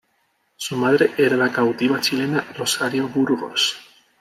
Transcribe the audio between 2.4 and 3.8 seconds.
Rosario Burgos.